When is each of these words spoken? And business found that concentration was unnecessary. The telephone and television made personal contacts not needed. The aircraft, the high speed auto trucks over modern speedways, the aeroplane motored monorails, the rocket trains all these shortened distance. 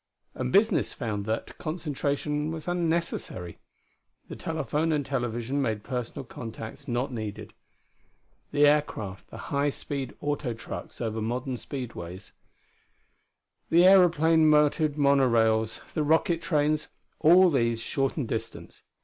And 0.33 0.51
business 0.51 0.93
found 0.93 1.25
that 1.25 1.59
concentration 1.59 2.49
was 2.49 2.67
unnecessary. 2.67 3.59
The 4.29 4.35
telephone 4.35 4.91
and 4.91 5.05
television 5.05 5.61
made 5.61 5.83
personal 5.83 6.23
contacts 6.25 6.87
not 6.87 7.11
needed. 7.13 7.53
The 8.51 8.65
aircraft, 8.65 9.29
the 9.29 9.37
high 9.37 9.69
speed 9.69 10.15
auto 10.19 10.55
trucks 10.55 11.01
over 11.01 11.21
modern 11.21 11.55
speedways, 11.57 12.31
the 13.69 13.85
aeroplane 13.85 14.49
motored 14.49 14.93
monorails, 14.95 15.81
the 15.93 16.01
rocket 16.01 16.41
trains 16.41 16.87
all 17.19 17.51
these 17.51 17.79
shortened 17.79 18.27
distance. 18.27 18.81